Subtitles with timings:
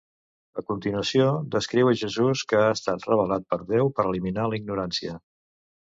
[0.61, 1.27] A continuació,
[1.57, 5.19] descriu a Jesús que ha estat revelat per Déu per eliminar la ignorància.